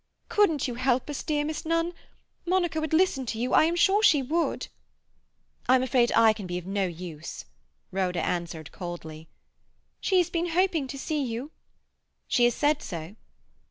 Couldn't 0.29 0.67
you 0.67 0.73
help 0.73 1.11
us, 1.11 1.21
dear 1.21 1.45
Miss 1.45 1.63
Nunn? 1.63 1.93
Monica 2.43 2.81
would 2.81 2.91
listen 2.91 3.23
to 3.27 3.37
you; 3.37 3.53
I 3.53 3.65
am 3.65 3.75
sure 3.75 4.01
she 4.01 4.23
would." 4.23 4.65
"I'm 5.69 5.83
afraid 5.83 6.11
I 6.13 6.33
can 6.33 6.47
be 6.47 6.57
of 6.57 6.65
no 6.65 6.87
use," 6.87 7.45
Rhoda 7.91 8.25
answered 8.25 8.71
coldly. 8.71 9.27
"She 9.99 10.17
has 10.17 10.31
been 10.31 10.47
hoping 10.47 10.87
to 10.87 10.97
see 10.97 11.23
you." 11.23 11.51
"She 12.27 12.45
has 12.45 12.55
said 12.55 12.81
so?" 12.81 13.15